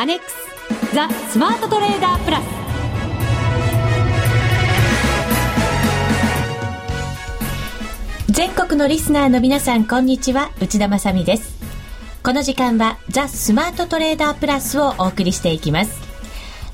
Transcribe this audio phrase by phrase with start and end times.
[0.00, 2.44] アネックスザ・スマートトレーダープラス。
[8.30, 10.52] 全国のリスナーの皆さんこんにちは。
[10.60, 11.58] 内田まさです。
[12.22, 16.00] この時間はザ・スマートトレーダープラスをお送りしていきます。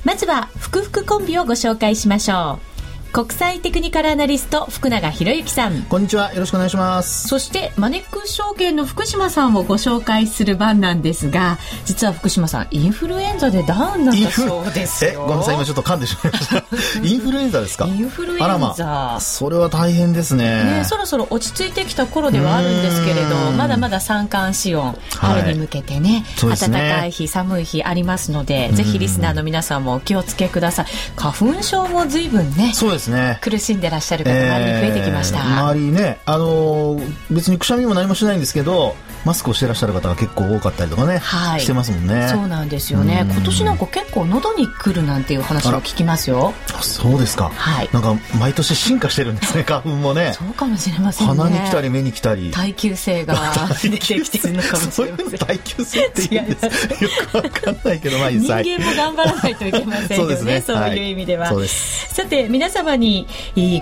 [0.04, 2.73] まずは福福コンビをご紹介しましょう。
[3.14, 5.84] 国際テクニカルアナリスト福永博之さん。
[5.84, 6.34] こんにちは。
[6.34, 7.28] よろしくお願いします。
[7.28, 15.54] そしてマネックス証券の福島さんをご紹介する番なんですが実は福島さんインフルエンザでダウンだったそうですえごめんなさい。
[15.54, 16.56] 今ちょっと噛んでしまいました。
[17.06, 17.86] インフルエンザですか？
[17.86, 18.58] インフルエンザ。
[18.58, 20.64] まそれは大変ですね。
[20.78, 30.86] ねそろそろ落ち着いてきた頃ではあるんですけれどまだまだ三寒四温春に向けてね、はい、暖かい日寒い日ありますのでぜひリスナーの皆さんもお気をつけください。
[31.14, 35.40] 花粉症も随分ねそうですね苦しんででらっしゃる方、周りに増えてきました。
[35.40, 42.28] 周りね、あのー、別にくしゃみも何もしないんですけど、マスクをしてらっしゃる方が結構多かったりとかね、はい、してますもんね。
[42.28, 43.26] そうなんですよね。
[43.30, 46.52] 今年なんか結構喉に来るなんていう話を聞きますよ。
[46.82, 47.50] そうですか。
[47.50, 47.88] はい。
[47.92, 50.34] なんか毎年進化してるんですね、 花粉もね。
[50.34, 51.34] そうかもしれませんね。
[51.34, 52.50] 鼻に来たり目に来たり。
[52.50, 53.34] 耐久性が
[53.82, 55.38] 出てきてるのかもしれません。
[55.38, 57.04] 耐久性って言うんです。
[57.04, 60.36] よくわかんないけど、まあ人間も頑張らないといけませんよね。
[60.36, 61.48] そうねそういう意味では。
[61.48, 62.14] そうです。
[62.14, 63.26] さて、皆様に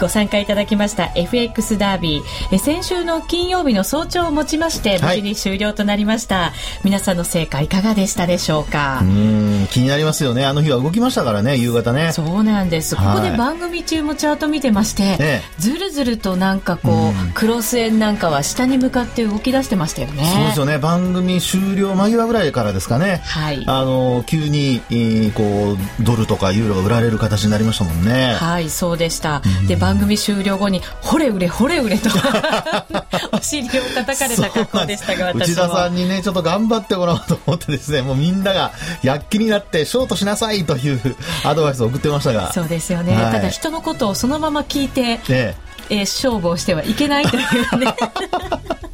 [0.01, 2.59] ご参加いただきました FX ダービー。
[2.59, 6.53] 先週の金曜日の早朝をもちまして、無事に終了となりました。
[6.85, 9.01] 皆さんの成果いかがでしたでしょうか？
[9.03, 10.45] うん気になりますよね。
[10.45, 12.13] あの日は動きましたからね夕方ね。
[12.13, 12.97] そうなんです。
[12.97, 20.25] ここで番組中もチャート見てまして、はい、ずるずるとなんかこうクロス円なんかは下に向かって動き出してましたよね。
[20.35, 20.79] そうですよね。
[20.79, 23.23] 番組終了間際ぐらいからですかね。
[23.25, 23.63] はい。
[23.67, 24.81] あの急に、
[25.35, 28.35] こうドルとかユーロが売られる形になりましたもんね。
[28.35, 29.43] はいそうでした。
[29.67, 32.11] で番組終了後にほれ売れほれ売れと
[33.33, 35.22] お尻を叩かれた格好でしたが。
[35.22, 42.53] 私内田さんににね、ちょっと頑張ってもらおうと思ってですね、 もうみんなが躍起になってショートしなさいというアドバイスを送ってましたが。
[42.53, 43.15] そうですよね。
[43.15, 47.95] はい、ただ人のことをそのまま聞いて、ね、えー、勝負をしてはいけないというね。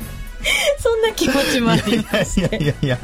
[0.78, 2.98] そんな気持ちもありましいやいやいや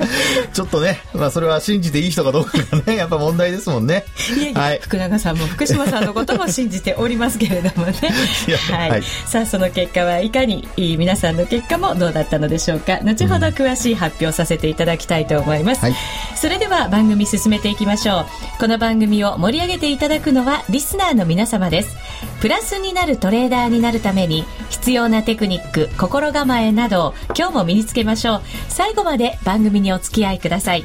[0.53, 4.05] ちょっとね、まあ、それは信じていい人かどうかがねやっぱ問題ですもんね。
[4.37, 7.95] いやいや、はい、福永さんも福島さんのことも信じておりますけれどもね。
[8.71, 12.99] はい、はい、さあその結果はいかに皆さんの結果もどうだったのでしょうか。
[13.03, 15.95] 後ほど詳しい発表させていただきたいと思います、はい、
[16.37, 18.27] それでは番組進めていきましょう。
[18.59, 21.97] この番組を盛り上げていただくのはリスナーの皆様です。
[22.41, 28.43] プラスになるトレーダーになるために必要なテクニック心構えなど今日も身につけましょう。
[28.69, 30.85] 最後まで番組にお付き合いください。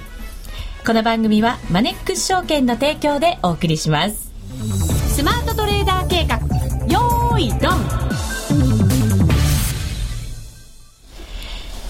[0.86, 4.32] この番組はマネックス証券の提供でお送りします。
[5.14, 6.38] スマートトレーダー計画。
[6.88, 8.00] よーいドン。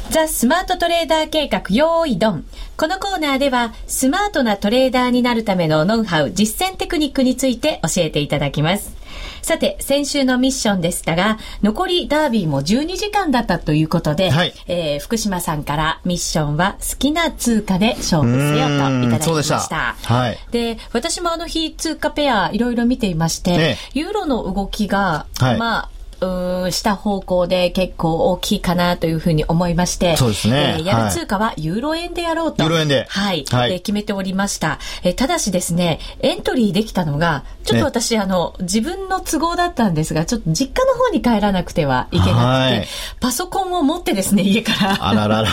[0.10, 1.64] ザ・スマートトレーダー計画。
[1.70, 2.46] よーいドン。
[2.80, 8.99] このコーナーではスマートなトレーダーになるためのノウハウ実践テクニックについて教えていただきます
[9.42, 19.60] さて、先週のミッションでしたが、残りダービーも12時間だったということで、はい、えー、福島さんからミッションは好きな通貨で勝負せよといただきました。
[19.60, 19.96] した。
[20.04, 30.76] はい、で、私もあの日通貨ペアいろいろ見ていまして、ね、ユーロの動きが、はい、まあ、うした方向で結構大きいかなというふうに思いまして、そうですね。
[30.80, 32.64] えー、やる通貨はユーロ円でやろうと。
[32.64, 33.06] ユーロ円で。
[33.10, 33.46] はい。
[33.50, 34.80] はい、えー、決めておりました。
[35.04, 42.88] えー、ただしですね、エントリーできたのが、ちょっと私、ね、あの、自分の都合だったんですが、ちょっと実家の方に帰らなくてはいけなくて、
[43.20, 44.98] パソコンを持ってですね、家から。
[45.08, 45.50] あららら。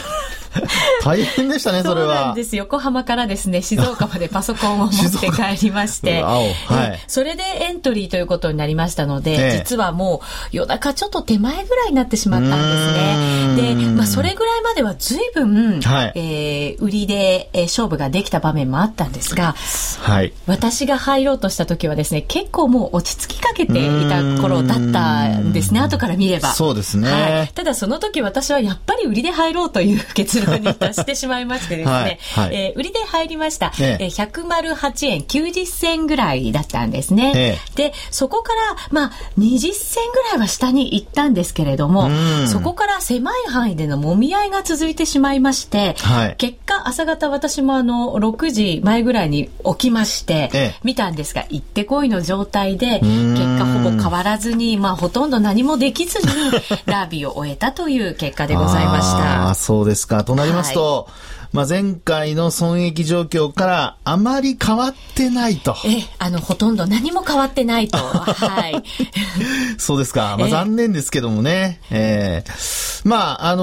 [1.03, 2.07] 大変でしたね、それは。
[2.07, 2.57] そうなんです。
[2.57, 4.91] 横浜からですね、静岡までパソコンを持っ
[5.21, 13.75] て 帰りまして、はい、それでエントリーということになりましたので、ええ、実はもう夜中ちょっと手前ぐらいになってしまったんですね。
[13.75, 19.55] で、まあ、それぐらいまでは随分、はい、えー、売りで、えー、勝負ができた場面もあったんですが、
[20.01, 26.53] はい、私が入ろうとした時はですね、結構もう落ち着きかけていた頃だったんですね、後から見れば。
[26.53, 27.11] そうですね。
[27.11, 34.05] はい、ただその時私はやっぱり売りで入ろうという結論 に達してしまいましてですね、はいはい、えー、売りで入りました、ええ。
[34.07, 37.33] ー、108円90銭ぐらいだったんですね。
[37.35, 38.61] ええ、で、そこから、
[38.91, 42.11] まあ、20銭ぐらいは下に行ったんですけれども、
[42.47, 56.27] そこから狭い範囲でのもみ合いが続いてしまいまして、はい、結果、朝方私もあの、6時前ぐらいに起きまして、ええ、見たんですが、行ってこいの状態で、結果ほぼ変わらずに、まあ、ほとんど何もできずに、
[56.87, 59.51] ダービーを終えたという結果でございました。
[59.51, 60.25] あそうですか。
[60.27, 61.13] となりますと、はい。
[61.53, 65.75] まあ、前回の損益状況からあまり変わってないと。
[65.85, 67.99] え、あの、ほとんど何も変わってないと。
[67.99, 68.83] はい。
[69.79, 70.37] そうですか。
[70.39, 71.81] まあ、残念ですけどもね。
[71.91, 73.63] えー、まあ、あの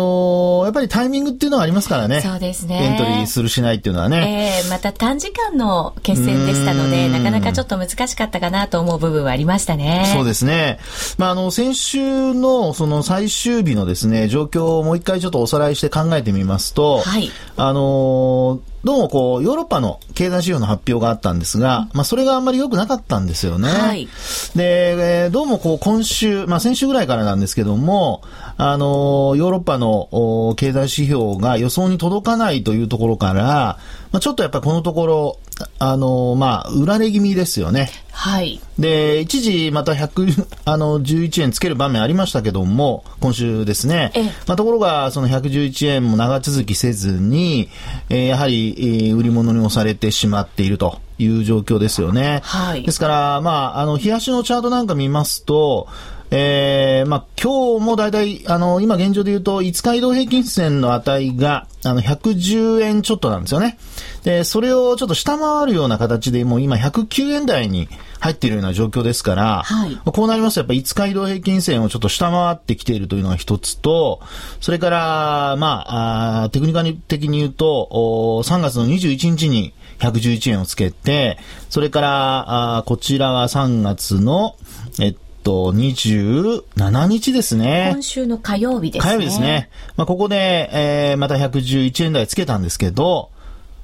[0.61, 2.21] ー、やっぱりタイミングっていうのはありますからね。
[2.21, 2.75] そうですね。
[2.75, 4.61] エントリーするしないっていうのはね。
[4.61, 10.11] ええー、また短時間の決戦でしたので、なかなかちょっと難しかったかなと思う部分はありましたね。
[10.13, 10.79] そうですね。
[11.17, 17.31] まあ、あの、先週のその最終日のですね、状況をもう一回ちょっとおさらいして考えてみますと、はい。
[17.57, 23.69] あのーどうもこう、ヨーロッパの経済指標の発表があったんですが、まあそれがあんまり良くなかったんですよね。
[23.69, 24.09] はい。
[24.57, 28.23] で、どうもこう今週、まあ先週ぐらいからなんですけども、
[28.57, 33.79] あの、ヨーロッパの経済指標が予想に届かないというところから、
[34.11, 35.39] まあちょっとやっぱりこのところ、
[35.79, 37.89] あの、まあ、売れ気味ですよね。
[38.11, 38.59] はい。
[38.79, 44.11] で、一時また100、 あの、11円つける場面ありましたけども、今週ですね。
[44.47, 47.69] まあ、ところが、その111円も長続きせずに、
[48.09, 50.99] えー、やはり、えー、売り物に押されてしまっていると。
[51.19, 52.41] いう状況ですよね。
[52.43, 52.83] はい。
[52.83, 55.87] ですから、まあ、あの、冷やしのチャートなんか見ますと、
[56.35, 63.77] えー、まあ、今日もだいたい、あの、今現状で言うと、5日移動平均線の値が、あの、110円ちょっとなんですよね。
[64.23, 67.87] で、それをちょっと下回るような形で、もう今109円台に
[68.19, 74.19] 入っているような状況ですから、はい、こうなりますと、やっぱ5日移動平均線をちょっと下回ってきているというのが一つと、
[74.59, 81.37] それから、まあ、あテクニカル的に言うと、3月の21日に111円をつけて、
[81.69, 84.55] それから、あこちらは3月の、
[84.99, 87.91] えっと、27日ですね。
[87.93, 89.11] 今週の火曜日ですね。
[89.11, 89.69] 火曜日ですね。
[89.95, 93.29] まあ、ここで、えー、また111円台つけたんですけど、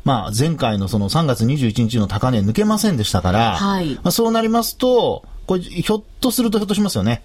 [0.06, 7.22] まあ、前回のその3月21日の高値抜けませんでしたから、はい、まあ、そうなりますと、これ、ひょっとするとひょっとしますよね。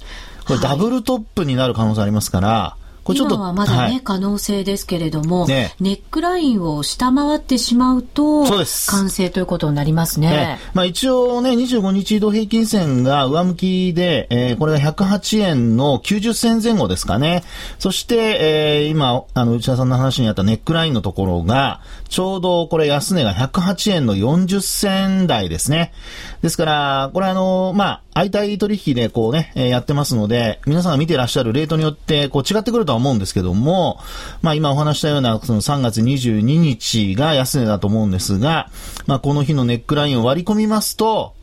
[0.47, 8.91] これ、ダブルトップになる可能性ありますから、これちょっと今はまだね、はい、可能性ですけれども、ね、ネックラインを下回ってしまうと、そうです。
[8.91, 10.31] 完成ということになりますね。
[10.31, 17.45] ねまあ一応ね、25日移動平均線が上向きで、えー、これが108円の90銭前後ですかね。
[17.79, 25.93] そして、えー、今、あの、内田さんの話にあったネックラインのところが、ちょうどこれ安値が108円の40銭台ですね。
[26.41, 33.99] ですから、これあの、まあ、相対取引でこうね、えー、やってますので、皆さんが見てらっしゃるレートによってこう違ってくるとは思うんですけども、
[34.43, 38.71] まあ今お話したようなその3月22日が安値だと思うんですが、
[39.07, 41.35] まあこの日のネックラインを割り込みますと、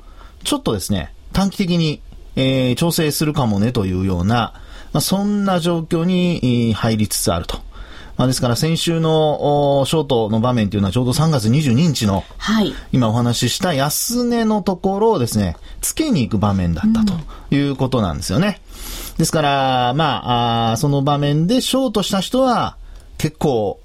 [0.44, 2.02] ちょっとですね、短期的に、
[2.36, 4.54] えー、調整するかもねというような、
[4.94, 7.60] まあそんな状況に入りつつあると。
[8.22, 17.16] まあ、ですから先週のショートの場面というのはちょうど3月22日の、はい、今お話しした安値のところをですね、つけに行く場面だったと
[17.50, 18.62] いうことなんですよね。
[19.14, 22.78] うん、ですから、まああ、その場面でショートした人は
[23.18, 23.80] 結構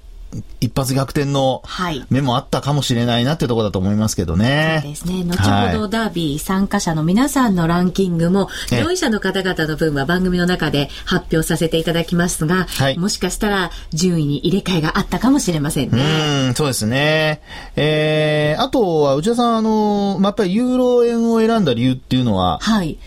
[0.59, 1.63] 一発逆転の
[2.09, 4.79] 目もあったかもしれないなっていうところだと思いますけどね。
[4.81, 5.23] そうですね。
[5.23, 16.03] 後ほどダービー参加者の皆さんのランキングも、上位者の方々の分は番組の中で発表させていただきますが、はい、もしかしたら順位に入れ替えがあったかもしれませんね。
[16.47, 17.41] うん、そうですね。
[17.75, 22.97] えー、あとは内田さん、あの、まあ、やっぱりユーロ円を選んだ理由っていうのは、はい。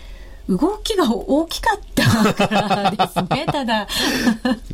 [0.49, 1.90] 動きが大きかった
[2.33, 3.87] からですね、ただ。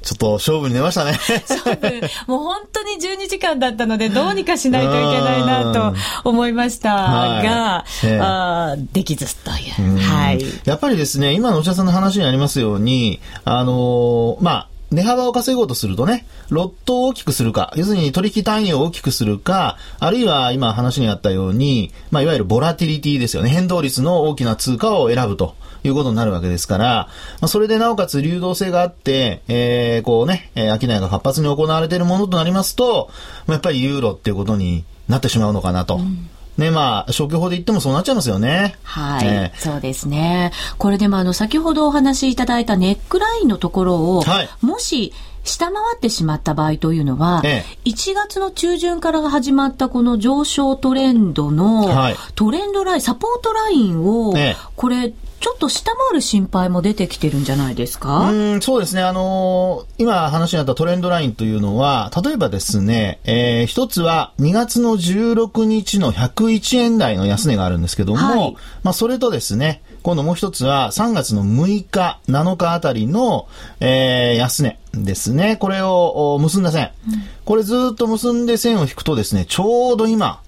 [0.01, 1.17] ちょっと勝負に出ましたね。
[1.49, 2.01] 勝負。
[2.27, 9.99] もう本当に12時間だったので、どうにかしないといけないなと思いましたが、はい、あできずという。
[9.99, 10.41] はい。
[10.65, 23.49] やっぱりですね、今のお茶さんの話にありますように、あのー、まあ、値幅を稼ごうとするとね、ロットを大きくするか、要するに取引単位を大きくするか、あるいは今話にあったように、まあ、いわゆるボラティリティですよね。
[23.49, 27.09] 変動率の大きな通貨を選ぶということになるわけですから、ま
[27.41, 33.09] あ、それでなおかつ流動性があって、えー、こうね、え、商いが活発に行われているものとなりますと、
[33.45, 35.97] まあ、やっぱりユーロっていうことになってしまうのかなと。
[35.97, 38.75] うんね、まあ、消去法で言ってもそうなっちゃいますよね。
[38.83, 39.27] はい。
[39.27, 40.51] えー、そうですね。
[40.77, 45.13] これでもあの、先ほどお話しいただいたネックラインのところを、はい、もし、
[45.47, 51.89] 下回ってしまった場合というのは、ええ、1月の中旬から始まったこの上昇トレンドの
[52.35, 54.33] トレンドライン、サポートラインを、
[54.75, 58.31] これちょっと下回る心配も出てきてるんじゃないですか？
[58.31, 59.03] うんそうですね。
[59.03, 73.47] あのー、今話にあったトレンドラインというのは、例えばですね、えー、一つは2月の16日の101円台の安値があるんですけども、はい、まあそれとですね、今度もう一つは3月の6日、7日あたりの、
[73.79, 75.57] えー、安値ですね。
[75.57, 76.91] これを結んだ線。
[77.07, 80.41] うん、これずっと結んで線を引くとですね、ちょうど今、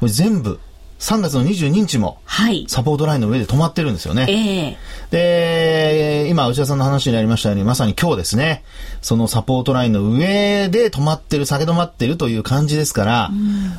[0.00, 0.60] これ全部
[0.98, 2.18] 3月の22日も、
[2.66, 4.26] サポートラインの上で止まってるんですよね。
[4.28, 8.64] えー、で、今、内田さんの話にありましたように、まさに今日ですね、
[9.00, 13.30] そのサポートラインの上で止まってる、下げ止まってるという感じですから、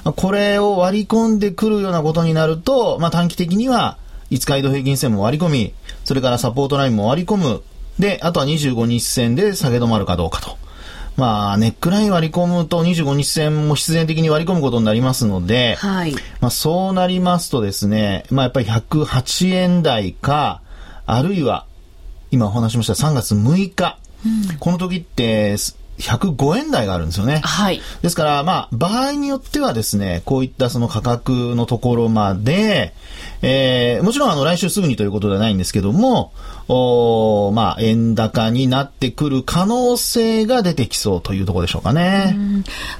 [0.05, 3.97] うん、これを割り込んでくるようなことになると、まあ短期的には、
[4.31, 5.73] 5日移動平均線も割り込み、
[6.05, 7.63] それからサポートラインも割り込む、
[7.99, 10.57] で、あとは25日線で下げ止まるかどうかと。
[11.17, 16.13] まあ、ネックライン割り込むと25日線も必然的に割り込むことになりますので、はい。
[16.39, 20.61] まあ、そうなりますとですね、まあ、やっぱり108円台か、
[21.05, 21.65] あるいは、
[22.31, 25.57] 今お話しました3月6日、うん、この時って、
[25.99, 27.41] 105円台があるんですよね。
[27.43, 27.81] はい。
[28.01, 32.93] ですから、まあ、場合によってはですね、こういったその価格のところまで、
[33.41, 36.31] えー、もちろんあの来週すぐにということではないんですけども、
[36.71, 42.35] おまあ、円高になってくる可能性が出てきそうというところでしょうかね。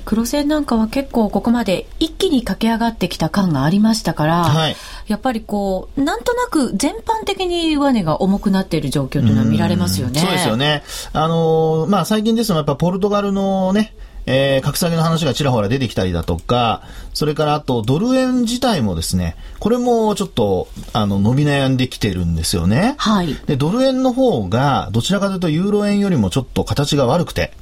[0.05, 4.75] 黒線なんかは結構ここまで一気に駆け上がってきた感がありましたから、はい、
[5.07, 10.19] やっぱりこう、なんとなく全般的に上値が重くなっている状況というのは見られますよね。
[10.19, 10.81] うそうですよね。
[11.13, 13.93] あのー、まあ、最近ですとやっぱポルトガルのね、
[14.25, 16.83] えー、格下げの話がちらほら出てきたりだとか、
[17.13, 22.95] それからあとドル円自体もですね、これもちょっと、あの、伸び悩んできてるんですよね。
[22.97, 23.35] はい。
[23.45, 27.53] で、ドル円の方が、どちらかというとユーロ円よりもちょっと形が悪くて、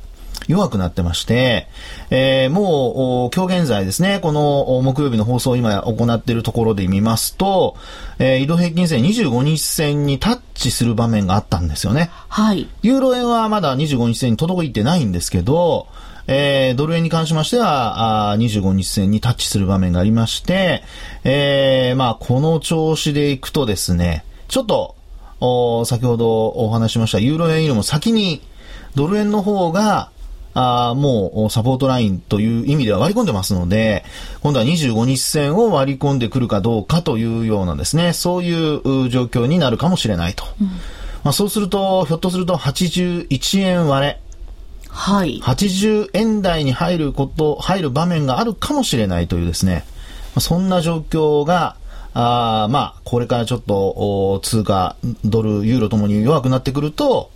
[0.47, 1.67] 弱くなってまして、
[2.09, 7.75] えー、もう、今日現在ですね、この木曜日の放送を今行っているところで見ますと、
[8.19, 12.09] えー、移動平均線25日線にタッチする場面があったんですよね。
[12.29, 12.69] はい。
[12.81, 15.87] ユーロ円はまだ25日線に届いてないんですけど、
[16.27, 20.83] えー、ドル円に関しましては、あ25日線にタッチする場面がありまして、
[21.23, 24.95] えー、まあ、この調子でいくとですね、ちょっと、
[25.39, 28.41] お先ほどお話しましたユーロ円よりも先に
[28.95, 30.09] ドル円の方が、
[30.59, 34.03] あもうサポートラインという意味では割り込んでますので、
[34.41, 40.45] 今度は25日線を割り込んでくるかどうかというようなですね、そういう状況になるかもしれないと。
[40.59, 44.21] うん、まあ、そうすると、ひょっとすると81円割れ、
[44.97, 45.39] はい。
[45.41, 49.85] 80円台に入ること、入る場面があるかもしれないというですね、
[50.39, 51.77] そんな状況が、
[52.15, 57.29] あまあ、これからちょっと、通貨、ドル、ユーロともに弱くなってくると、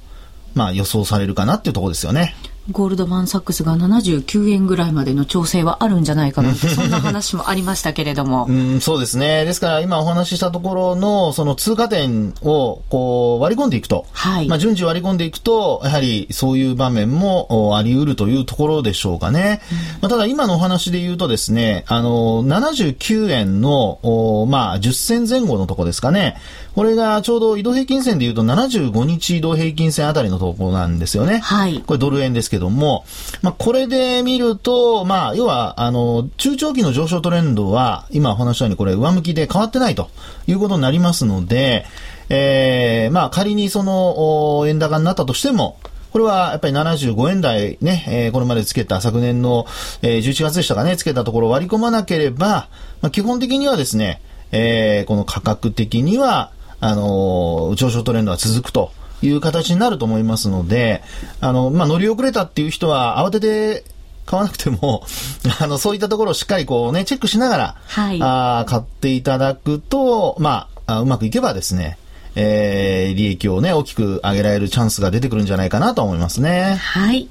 [0.56, 2.36] まあ予想されるかなっていうところですよね。
[2.70, 8.46] ゴールドマン・サックスが79円ぐらいまでの調整はあるんじゃないかなそんな話もありましたけれども。
[8.50, 9.46] うん、そうですね。
[9.46, 19.62] ですから今お話ししたところのその通過点をこう割り込んでいくと、はい、まあ順次割り込んでいくと、やはりそういう場面もあり得るというところでしょうかね。
[19.72, 26.38] うん、まあ、ただ今のお話で言うとですね、あの、79円の、おまあ10銭前後のとこですかね。
[26.76, 31.40] これがちょうど移動平均線で言うと75日移動平均線あたりのところなんですよね。
[31.40, 31.84] はい。
[31.86, 33.06] これドル円ですけども、
[33.42, 40.10] まあ、これで見ると、まあ、要は、あの、中長期の上昇トレンドは、今お話したようにこれ上向きで変わってないと
[40.46, 41.86] いうことになりますので、
[42.30, 45.80] えー、まあ、仮にその、円高になったとしても、
[46.12, 49.66] これはやっぱり75円台ね、えー、これまでつけた昨年の、
[50.02, 52.68] えー、11月でしたかね、つけたところを割り込まなければ、
[53.02, 58.92] まあ、基本的にはですね、えー、この価格的には、あの、上昇トレンドは続くと
[59.22, 61.04] いう形になると思いますので、
[61.40, 63.84] あの、まあ、乗り遅れたっていう人は慌てて
[64.26, 65.04] 買わなくても、
[65.60, 71.98] あの、そういったところをしっかりこうね、チェックしながら、はい、あ買っていただくと、まあ、うまくいけばですね、
[72.36, 76.76] えー、利益をね、大きく上げられるチャンスが出てくるんじゃないかなと思いますね。
[76.80, 77.28] はい。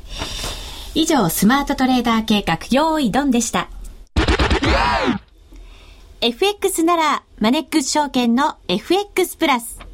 [0.94, 3.68] 以上、スマートトレーダー計画、用意ドンでした。
[6.20, 9.89] FX なら、マネックス証券の FX プラス。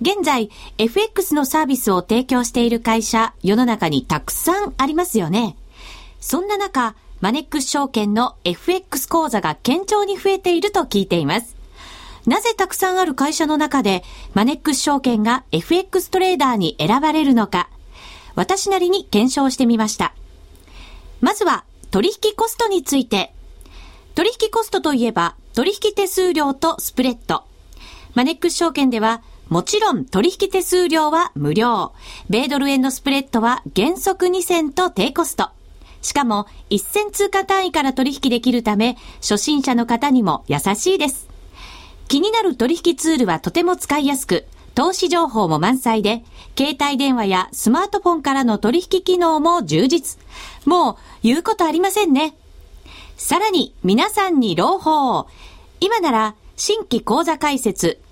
[0.00, 5.56] 現在、FX のサービスを提供している会社、世の中にたくさんありますよね。
[6.20, 11.56] そんな中、マネックス証券の FX 講座が堅調に増えていると聞いています。
[12.26, 14.02] なぜたくさんある会社の中で、
[14.34, 17.68] マネックス証券が FX トレーダーに選ばれるのか、
[18.34, 20.14] 私なりに検証してみました。
[21.20, 23.34] まずは、取引コストについて
[24.14, 27.44] 取引コストといえば、取引手数料とスプレッド。
[28.14, 31.92] マネックス証券では、もちろん取引手数料は無料。
[32.28, 35.50] 米ドル円のスプレッドは原則2銭と低コスト。
[36.02, 41.28] しかも、1銭通貨単位から取引できるため、初心者の方にも優しいです。
[42.06, 46.22] 気になる取引ツールはとても使いやすく、投資情報も満載で、
[46.56, 50.16] 携帯電話やスマートフォンからの取引機能も充実。
[50.64, 52.36] もう、言うことありませんね。
[53.16, 55.26] さらに皆さんに朗報。
[55.80, 57.98] 今なら新規講座開設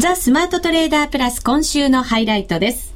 [0.00, 2.94] ザ・スマートトレーダープラス今週のハイライトです。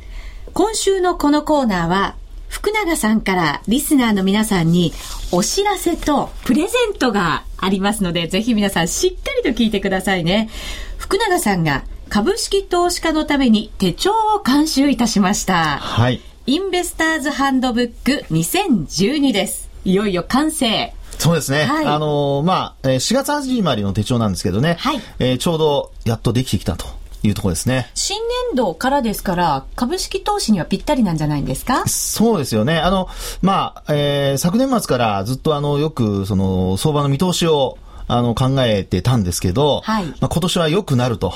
[0.53, 2.15] 今週のこのコーナーは、
[2.49, 4.93] 福永さんからリスナーの皆さんに
[5.33, 10.49] お知らせとプレゼントがありますので、ぜひ皆さんしっかりと聞いてくださいね。
[10.97, 15.79] 福永さんが株式投資家のために手帳を監修いたしました。
[15.79, 16.21] はい。
[16.47, 19.69] インベスターズハンドブック2012です。
[19.85, 20.95] いよいよ完成。
[21.19, 21.64] そうですね。
[21.64, 24.76] はい、あのー、まあ、4月始まりの手帳なんですけどね。
[24.81, 25.00] はい。
[25.19, 26.87] えー、ちょうどやっとできてきたと。
[27.25, 27.88] いうところですね。
[27.95, 28.19] 新
[28.50, 31.87] 年度からですから、株式投資にはぴったりなんじゃないんですか？
[31.87, 32.78] そうですよね。
[32.81, 33.09] あの、
[33.42, 37.78] まあ、えー、昨年末からずっとあの、よく、その、相場の見通しを、
[38.09, 41.33] あの、考えてたんですけど、はい、まあ、今年は良くなると。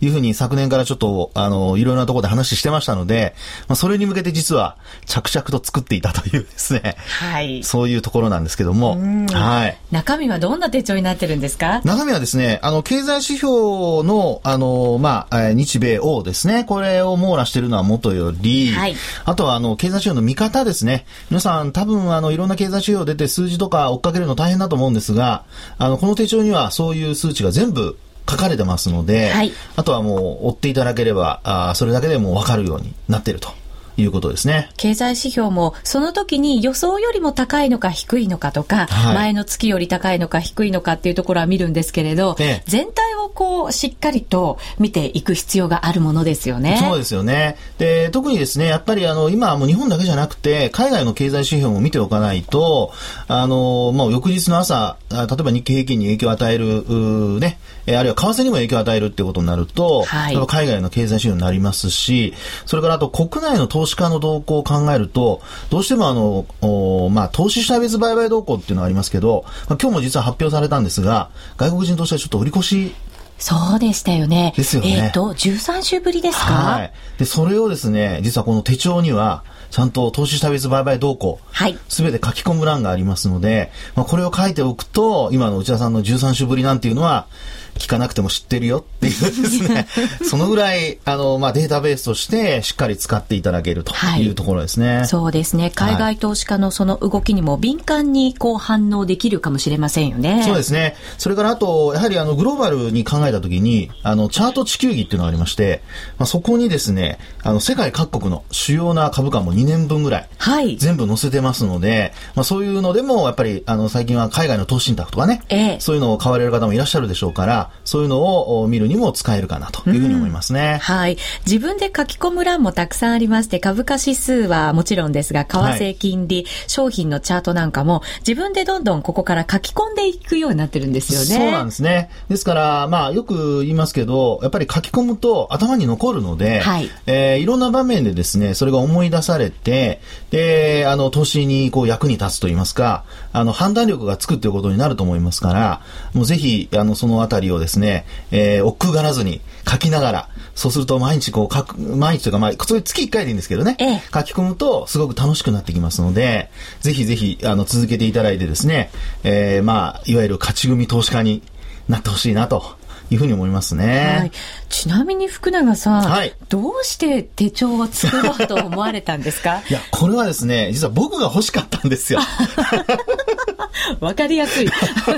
[0.00, 3.34] いうふうに昨年からちょっと、あの、いろいろなところで話してましたので、
[3.68, 4.76] まあ、それに向けて実は
[5.06, 6.96] 着々と作っていたというですね。
[7.20, 7.62] はい。
[7.64, 8.98] そういうところなんですけども。
[9.32, 9.78] はい。
[9.90, 11.80] 中身はどんな手帳になってるんですか？
[11.84, 16.64] 中身はですね、あの、経済指標の、あの、まあ、日米欧ですね。
[16.64, 18.96] これを網羅しているのは元より、はい。
[19.24, 21.04] あとは、あの、経済指標の見方ですね。
[21.30, 25.44] 皆さん多分、あの、いろんな経済指標出て数字とか追っかけるの大変だと思うんですが、
[25.78, 27.98] あの、この手帳にはそういう数値が全部
[28.28, 33.59] 書かれてますので、はい、あとはもう追っていただければ、あそれだけでも分かるようになっていると。
[34.00, 34.70] いうことですね。
[34.76, 46.78] 経済指標も、その時に予想よりも高いのか低いのかとか、はい、前の月より高いのか低いのかっていうところは見るんですけれど、ええ、全体をこう、しっかりと見ていく必要があるものですよね。
[46.80, 47.56] そうですよね。
[47.78, 52.92] で、特にですね、やっぱりあの、今はもう日本だけじゃなくて、海外の経済指標も見ておかないと、
[53.28, 62.34] あの、もう翌日の朝、例えば日経平均に影響を為える、ね、あるいは為替にも影響を与えるってことになると、はい、海外の経済指標になりますし、
[62.66, 72.94] それからあと国内の投資家の動向を考えると、どうしてもあの、まあ、投資主体別売買動向っていうのがありますけど、まあ、今日も実は発表されたんですが、外国人投資家ちょっと売り越し
[73.40, 74.52] そうでしたよね。
[74.54, 74.90] ですよね。
[74.90, 76.52] えっ、ー、と、13週ぶりですか？
[76.52, 76.92] はい。
[77.18, 81.78] で、それをですね、実はこの手帳には、ちゃんと投資下別売買動向、はい。
[81.88, 87.28] すべて書き込む欄がありますので、まあ、これを書いておくと、今の内田さんの13週ぶりなんていうのは、
[87.74, 89.16] 聞かなくても知ってるよっていうで
[89.48, 89.86] すね、
[90.24, 94.98] そのぐらい、あの、まあ、データベースとしてしっかり使っていただけるというところですね。
[94.98, 95.70] はい、そうですね。
[95.74, 100.42] 海外投資家のその動きにも敏感にこう反応できるかもしれませんよね。
[100.44, 100.94] そうですね。
[101.16, 105.82] それからあと、やはりあの、グローバルに考えたときに、あの、チャート地球儀っていうのがありまして、
[106.18, 110.76] まあ、そこにですね、あの、世界各国の主要な株価も2年分ぐらい、はい。
[110.76, 120.78] 全部載せてますので、まあ、そういうのでも、やっぱり、あの、最近は海外の投資信託とかね、ええ、そういうのを買われる方もいらっしゃるでしょうから、そういうのを見るにも使えるかなというふうに思いますね。
[120.80, 121.16] はい。
[121.46, 131.44] 自分で書き込む欄もたくさんありまして、株価指数はもちろんですが、為替金利、はい、商品のチャートなんかも、自分でどんどんここから書き込んでいくようになってるんですよね。
[131.44, 132.10] そうなんですね。
[132.28, 136.88] ですから、まあ、よく言いますけど、やっぱり書き込むと頭に残るので、はい。
[137.06, 145.80] えー、いろんな場面でですね、それが思い出されて、で、あの、投資にこう役に立つと言いますか、あの、判断力がつくということになると思いますから、
[146.14, 158.90] もうぜひ、あの、そのあたりをですね、えー、億劫がらずに書きながら、そうすると毎日こう書く、毎日というかまあ、それ月1回でいいんですけどね、ええ、書き込むとすごく楽しくなってきますので、ぜひぜひ、あの、続けていただいてですね、
[159.24, 161.42] えー、まあ、いわゆる勝ち組投資家に
[161.88, 162.80] なってほしいなと。
[163.12, 164.16] いうふうに思いますね。
[164.20, 164.32] はい、
[164.68, 169.62] ちなみに福永さん、はい、どうして手帳を作ろうと思われたんですか？
[169.68, 172.20] いや、これはですね、実は僕が欲しかったんですよ。
[174.00, 174.68] わかりやすい。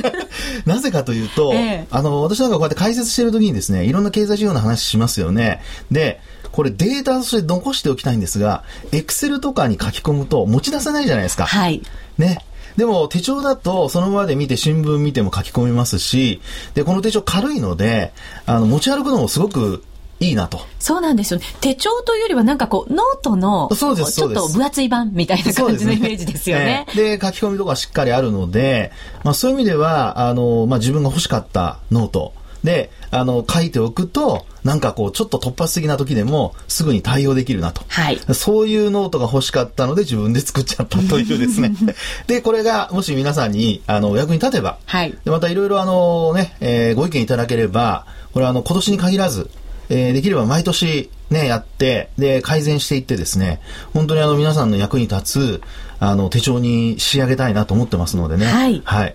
[0.67, 5.63] なぜかというと、ええ、あの、私なんかこうやって解説してるときにですね、いろんな経済事業の話しますよね。
[5.91, 6.21] で、
[6.53, 8.63] これデータとして残しておきたいんですが、
[8.93, 11.47] エクセルとかに書き込むと持ち出せないじゃないですか。
[11.47, 11.83] はい。
[12.19, 12.45] ね。
[12.77, 16.41] でも手帳だとその場で見て新聞見ても書き込みますし、
[16.75, 18.13] で、この手帳軽いので、
[18.47, 19.85] あの、持ち歩くのもすごく
[20.27, 20.61] いいなと。
[20.79, 21.47] そうなんですよね。
[21.61, 26.87] 手帳というよりはなんかこう、ノートの、そうです、ちょっと分厚い版みたいな感じのイメージですよね。
[26.95, 28.93] で、ね、書き込みとかしっかりあるので、
[29.25, 37.83] まあそういう意味では、あの、まあ自分が欲しかったノート、で、あの、書いておくと、なんかこう、ちょっと突発的な時でも、すぐに対応できるなと。
[37.89, 38.21] はい。
[38.35, 41.73] そういうノートが欲しかったので、自分で作っちゃったというですね。
[42.29, 45.15] で、これが、もし皆さんに、あの、お役に立てば、はい。
[45.25, 49.51] で、またいろいろあのね、えー、ご意見いただければ、これはあの、今年に限らず、
[49.93, 53.61] えー、できれば毎年ね、やって、で、改善していってですね、
[53.93, 55.63] 本当にあの皆さんの役に立つ、
[55.99, 58.47] あの、手帳に仕上げたいなと思ってますのでね。
[58.47, 58.83] はい。
[58.85, 59.15] はい。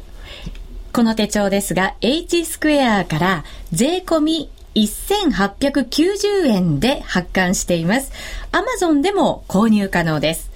[0.93, 8.11] この手帳ですが、H スクエアから税込み1890円で発刊しています。
[8.51, 10.46] アマゾンでも購入可能です。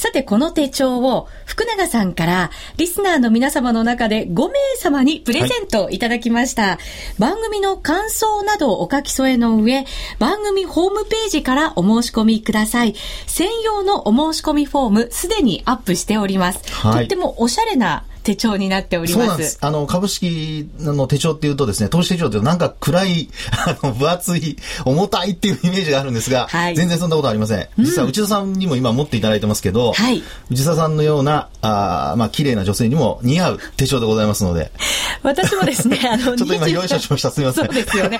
[0.00, 6.62] さて、この手帳を福永さんからリスナーの皆様の中で5名様にプレゼントいただきました。
[6.62, 6.78] はい、
[7.18, 9.84] 番組の感想などをお書き添えの上、
[10.18, 12.94] 番組ホームページからお申し込みください。
[13.26, 16.60] 専用のお申し込みフォームすでにアップしております。
[16.72, 19.14] はい、とってもおしゃれな手帳になっております。
[19.14, 19.58] そうなんです。
[19.60, 23.28] あの、株式の手帳っていうとですね、投資手帳ってなんか暗い、
[23.66, 27.68] あの、分厚い、重たいっていうイメージがあるんですが、はい、全然そんなことありません。
[27.78, 34.70] 実は内田さんにも今持っていただいてますけど、はい、内田さんのような、あまあ、綺麗な女性にも似合う手帳でございますので。
[35.22, 37.30] 私もですね、あの、 ちょっと今用意しました。
[37.30, 37.66] すみません。
[37.66, 38.18] そうですよね。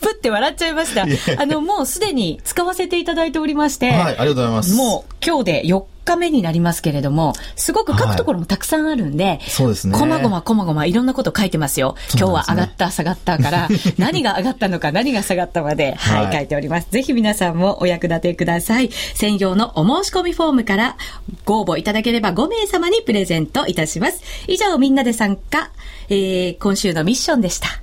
[0.00, 1.02] ぷって笑っちゃいました。
[1.38, 4.74] あの、もうすでに使わせていただいておりまして、はい、ありがとうございます。
[4.74, 9.98] もう今日で4日目になりますけれども、すごく書くところもたくさんあるんで、はい、そうですね。
[9.98, 11.96] こまごまこまごまいろんなこと書いてますよ。
[12.14, 16.88] 今日は上がった、下がったから、 何が上がったのか、何が下がったまで、はい、はい、書いております。
[16.90, 18.90] ぜひ皆さんもお役立てください。
[19.14, 20.96] 専用のお申し込みフォームから
[21.44, 24.22] ご応募いただければ5名様にプレゼントいたします。
[24.46, 25.70] 以上、みんなで参加、
[26.08, 27.81] えー、今週のミッションでした。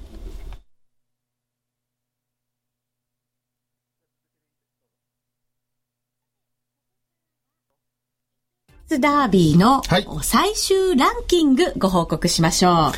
[8.98, 9.84] ダービーの
[10.24, 12.92] 最終ランキングご報告しましょ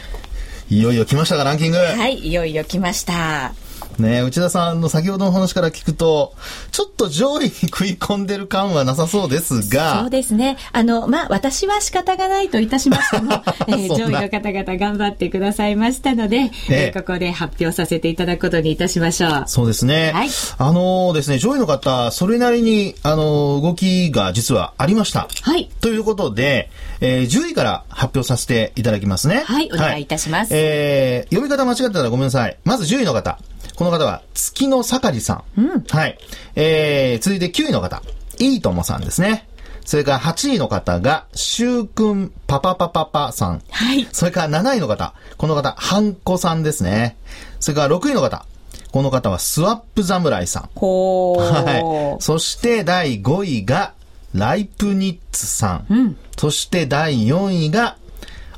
[0.70, 0.74] う。
[0.74, 1.78] いよいよ来ましたか、ランキング。
[1.78, 3.54] はい、いよいよ来ました。
[4.00, 6.34] ね内田さんの先ほどの話から聞くと、
[6.72, 10.02] ちょっと上位に食い込んでる感はなさそうですが。
[10.02, 10.58] そうですね。
[10.72, 13.34] あの、まあ、私は仕方がないといたしましても、
[13.68, 19.44] えー、上位の方々頑張ってくださいましたので、えー、ここで発表させていただくことにいたしましょう。
[19.48, 20.12] そうですね。
[20.14, 20.30] はい。
[20.58, 25.28] あのー、ですね、上位の方、それなりに、あのー、動きが実はありました。
[25.42, 25.70] はい。
[25.82, 29.44] ということで、えー、10位から発表させていただきますね。
[29.46, 30.54] はい、お願いいたします。
[30.54, 32.58] はい、えー、読み方間違ってたらごめんなさい。
[32.64, 33.40] まず10位の方。
[33.82, 35.62] この方は月の盛りさん。
[35.62, 36.16] うん、はい。
[36.54, 38.04] えー、続いて9位の方、
[38.38, 39.48] いいともさんですね。
[39.86, 43.64] それから8位の方が、しゅうくんパパパパパさん。
[43.72, 44.08] はい。
[44.12, 47.18] それから7位の方、この方、はんこさんですね。
[47.60, 48.46] それから6位の方、
[48.92, 50.70] この方はスワップ侍さん。
[50.76, 52.22] ほはい。
[52.22, 53.94] そして第5位が、
[54.36, 55.86] ライプニッツさん。
[55.90, 56.18] うん。
[56.38, 57.98] そして第4位が、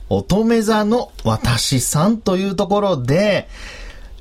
[0.09, 3.47] 乙女座の私さんというところで、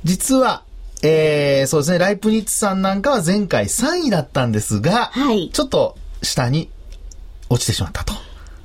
[0.04, 0.62] 実は
[1.02, 6.70] えー、そうですね、ライプニッツさんなんかは前回3位だったんですが、はい、ちょっと下に
[7.48, 8.14] 落ちてしまったと。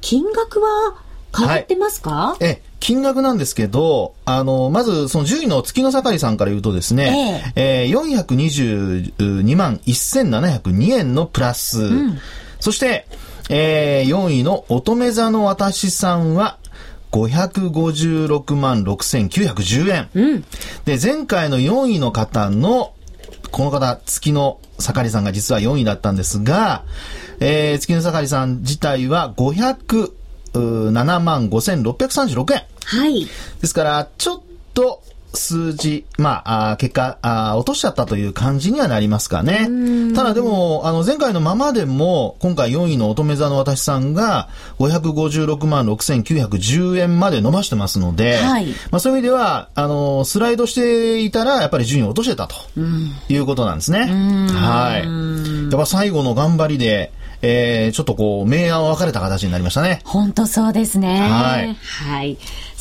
[0.02, 0.95] 金額は
[1.36, 7.91] 変わってますか、はい、え、金額なんですけど、あの、まず、その10位の月の盛りさんから言うとですね、ええ。
[7.91, 12.19] ー、422万1702円のプラス、うん、
[12.60, 13.08] そして、
[13.50, 16.58] えー、4位の乙女座の私さんは、
[17.25, 20.10] 556万6910円。
[20.13, 20.45] うん、
[20.86, 22.93] で、前回の4位の方の、
[23.51, 26.84] この方、月の盛りさんが実は4位だったんですが、
[27.39, 32.63] えー、月の盛りさん自体は507万5636円。
[32.86, 33.27] はい。
[33.62, 34.41] ですから、ちょっ
[34.73, 35.01] と、
[35.38, 39.69] 数字、まあ、あ結果あ、落としちゃったという感じにはなりますかね。
[40.15, 52.56] ただでも、あの、前回のままでも、今回4位の乙女座の私さんが、556万6910円まで伸ばしてますので、はい、まあ、そういう意味では、あの、スライドしていたら、やっぱり順位を落としてたと
[53.30, 54.06] いうことなんですね。
[54.52, 55.71] はい。
[55.71, 60.02] やっぱ最後の頑張りで、えー、ちょっとこう、明暗分かれた形になりましたね。
[60.04, 61.19] 本当そうですね。
[61.19, 61.76] はい。
[61.76, 62.38] はい。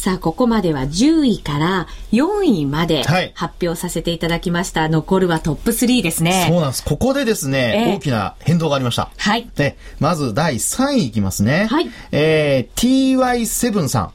[0.06, 3.02] さあ、ここまでは10位から4位まで
[3.34, 4.82] 発表させていただきました。
[4.82, 6.46] はい、残るはトップ3ですね。
[6.48, 6.84] そうなんです。
[6.84, 9.10] ここでですね、えー、大きな変動がありました。
[9.16, 9.50] はい。
[9.56, 11.66] で、まず第3位いきますね。
[11.68, 11.90] はい。
[12.12, 14.12] えー、TY7 さん。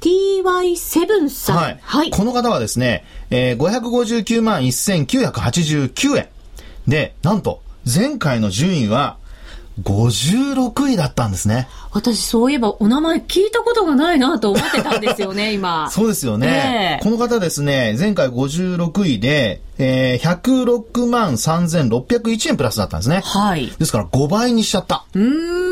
[0.00, 1.56] TY7 さん。
[1.56, 1.78] はい。
[1.82, 6.28] はい、この方はですね、えー、559万1989円。
[6.88, 9.17] で、なんと、前回の順位は、
[9.82, 11.68] 56位だったんですね。
[11.92, 15.90] 私そういえばお名前聞いたことがないなと思ってたんですよね、 今。
[15.90, 23.22] そうですよね、えー、この方ですね、前回56位で、えー、106万3601円プラスだったんですね。
[23.24, 23.72] はい。
[23.78, 25.04] ですから5倍にしちゃった。
[25.14, 25.67] うん。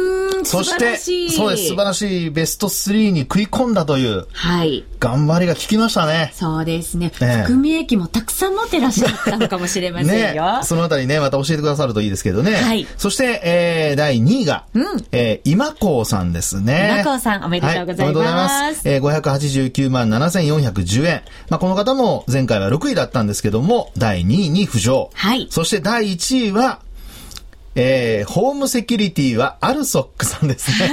[0.46, 0.96] そして、
[1.30, 4.85] そうです、素晴らしいベスト3に食い込んだという、はい。
[4.98, 6.32] 頑張りが効きましたね。
[6.35, 7.11] そうですね。
[7.14, 10.59] 含み益もたくさん持ってらっしゃったのかもしれませんよ。
[10.59, 12.54] ね、そのあたりね、また教えてくださるといいですけどね。
[12.54, 12.87] はい。
[12.96, 16.94] そして、えー、第2位が、うん、えー、今子さんですね。
[16.98, 18.06] 中尾さん、おめでとうございます。
[18.06, 18.88] はい、おめでとうございます。
[18.88, 21.22] えー、589万7410円。
[21.48, 25.11] まあ、この方も前回は6位だったんですけども、第2位に浮上。
[25.14, 25.48] はい。
[25.50, 26.80] そして第1位は、
[27.78, 30.88] えー、ホームセキュリティはアルソックさんですね。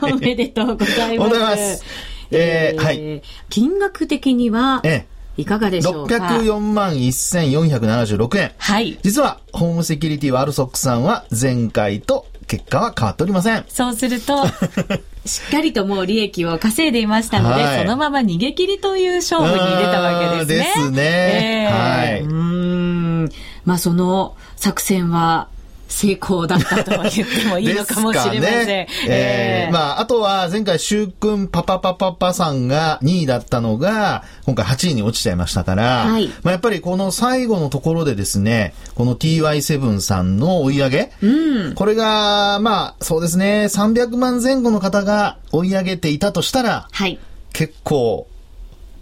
[0.00, 0.96] はい、おめでとうございます。
[0.96, 1.84] おめでとうございます。
[2.30, 3.22] えー、はい。
[3.48, 8.52] 金額的には、ええいかがでしょうか ?604 万1476円。
[8.58, 8.98] はい。
[9.02, 13.64] 実は、ホームセキュリティはアルソックさんは前回と結果は変わっておりません。
[13.68, 14.46] そうすると、
[15.24, 20.64] しっかりともう利益を稼いでいましたので、はい、そのまま逃げ切りという勝負に出たわけですね。
[20.64, 21.00] ですね。
[21.02, 22.20] えー、はい。
[22.20, 23.28] うん。
[23.64, 25.48] まあその作戦は
[25.90, 28.66] 成功だったと言ってもいいのかもしれません。
[28.66, 47.18] ね、えー、まあ、あとは前回、シュウ君パパパパパさんが2位だったのが、今回8位に落ちちゃいましたから、はい、まあ、やっぱりこの最後のところでですね、この TY7 さんの追い上げ、うん、これが、まあ、そうですね、300万前後の方が追い上げていたとしたら、はい、
[47.52, 48.28] 結構、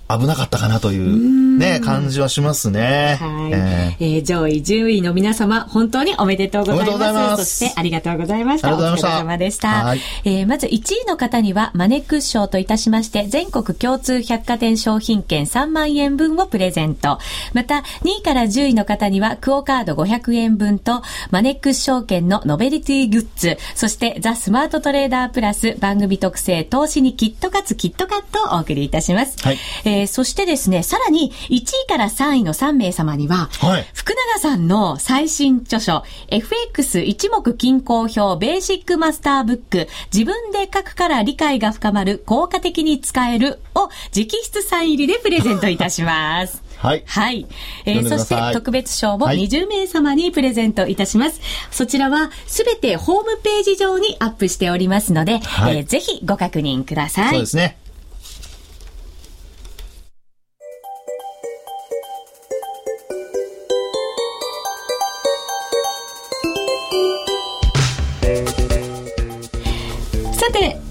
[0.09, 3.19] 危なかったかなというね、感じはしますね。
[3.21, 3.53] はい。
[3.53, 6.99] えー、えー、上位10位の皆様、本当におめでとうございます。
[6.99, 8.75] ますそしてありがとうございました。
[8.75, 9.69] お疲れ様でした。
[9.69, 17.19] はい、えー、まず1位の方には、マネックス賞といたしまして、全国共通百貨店商品券3万円分をプレゼント。
[17.53, 29.37] また、2位から10位の方には、クオカード500円分と、マネックス証券のノベリティグッズ、そしてザ・スマートトレーダープラス番組特製投資にきっと勝つキットカットをお送りいたします。
[29.43, 29.59] はい。
[29.85, 46.63] えーえー、そしてですね、さらに1位から3位の3名様には、はい、福永さんの最新著書、FX 一目均衡表ベーシックマスターブック、自分で書くから理解が深まる効果的に使えるを直筆サイン入りでプレゼントいたします。
[46.79, 47.03] はい。
[47.07, 47.47] はい。
[47.87, 51.41] えー、そして特別賞も20名様にプレゼントいたします。
[51.41, 57.31] はい、そちらはすべてホームページ上にアップしておりますので、はい、えー、ぜひご確認ください。
[57.31, 57.77] そうですね。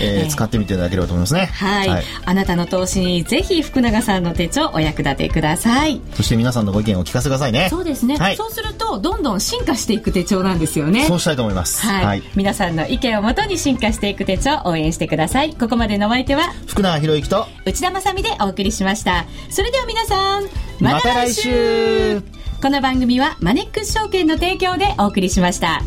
[0.00, 1.46] えー、使ってみていただければと思いますね。
[1.46, 1.88] はい。
[1.88, 6.00] はい、あなたの投資にぜひ福永さんの手帳お役立てください。
[6.14, 7.68] そして皆さんのご意見を聞かせてくださいね。
[7.70, 8.16] そうですね。
[8.16, 11.06] はい、そうすると、どんどん進化していく手帳なんですよね。
[11.06, 11.80] そうしたいと思います。
[11.86, 12.04] はい。
[12.04, 15.54] はい、皆さんの意見をもとに進化していく手帳応援してください。
[15.60, 19.26] ここまでのお相手はは福永博之と内田まさでお送りしました。
[19.50, 20.44] それでは皆さん
[20.80, 21.50] また来週。
[21.50, 22.22] ま、来週。
[22.62, 25.82] この番組はマネックス証券の提供でお送りしました。